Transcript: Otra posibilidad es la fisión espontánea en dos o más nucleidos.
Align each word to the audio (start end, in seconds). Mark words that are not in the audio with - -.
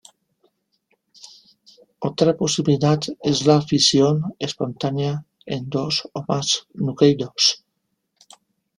Otra 1.99 2.35
posibilidad 2.35 2.99
es 3.21 3.45
la 3.45 3.61
fisión 3.61 4.33
espontánea 4.39 5.27
en 5.45 5.69
dos 5.69 6.09
o 6.11 6.23
más 6.27 6.65
nucleidos. 6.73 7.63